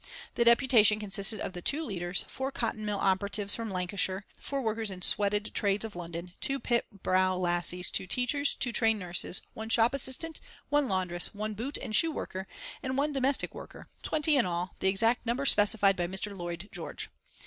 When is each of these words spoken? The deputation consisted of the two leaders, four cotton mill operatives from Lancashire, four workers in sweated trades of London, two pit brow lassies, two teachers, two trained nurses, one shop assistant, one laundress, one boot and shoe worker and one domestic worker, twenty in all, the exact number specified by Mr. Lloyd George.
The 0.33 0.43
deputation 0.45 0.99
consisted 0.99 1.39
of 1.39 1.53
the 1.53 1.61
two 1.61 1.85
leaders, 1.85 2.25
four 2.27 2.51
cotton 2.51 2.83
mill 2.85 2.97
operatives 2.99 3.53
from 3.55 3.69
Lancashire, 3.69 4.25
four 4.35 4.59
workers 4.59 4.89
in 4.89 5.03
sweated 5.03 5.53
trades 5.53 5.85
of 5.85 5.95
London, 5.95 6.33
two 6.41 6.59
pit 6.59 6.87
brow 7.03 7.35
lassies, 7.37 7.91
two 7.91 8.07
teachers, 8.07 8.55
two 8.55 8.71
trained 8.71 8.97
nurses, 8.99 9.41
one 9.53 9.69
shop 9.69 9.93
assistant, 9.93 10.39
one 10.69 10.87
laundress, 10.87 11.35
one 11.35 11.53
boot 11.53 11.77
and 11.77 11.95
shoe 11.95 12.11
worker 12.11 12.47
and 12.81 12.97
one 12.97 13.13
domestic 13.13 13.53
worker, 13.53 13.89
twenty 14.01 14.37
in 14.37 14.43
all, 14.47 14.75
the 14.79 14.87
exact 14.87 15.23
number 15.23 15.45
specified 15.45 15.95
by 15.95 16.07
Mr. 16.07 16.35
Lloyd 16.35 16.67
George. 16.71 17.07